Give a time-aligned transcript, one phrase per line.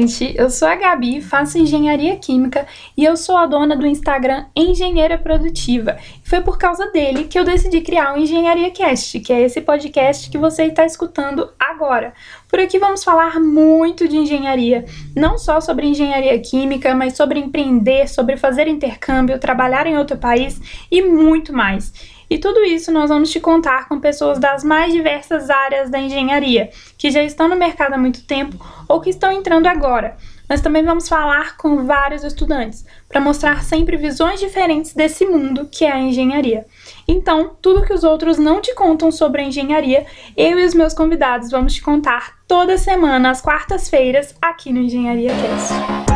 [0.00, 0.34] gente!
[0.36, 5.18] Eu sou a Gabi, faço engenharia química e eu sou a dona do Instagram Engenheira
[5.18, 5.98] Produtiva.
[6.24, 10.30] Foi por causa dele que eu decidi criar o Engenharia Cast, que é esse podcast
[10.30, 12.14] que você está escutando agora.
[12.48, 14.84] Por aqui vamos falar muito de engenharia,
[15.14, 20.60] não só sobre engenharia química, mas sobre empreender, sobre fazer intercâmbio, trabalhar em outro país
[20.90, 21.92] e muito mais.
[22.30, 26.70] E tudo isso nós vamos te contar com pessoas das mais diversas áreas da engenharia,
[26.96, 28.56] que já estão no mercado há muito tempo
[28.88, 30.16] ou que estão entrando agora.
[30.48, 35.84] Nós também vamos falar com vários estudantes, para mostrar sempre visões diferentes desse mundo que
[35.84, 36.66] é a engenharia.
[37.06, 40.92] Então, tudo que os outros não te contam sobre a engenharia, eu e os meus
[40.94, 46.09] convidados vamos te contar toda semana, às quartas-feiras, aqui no Engenharia Cast.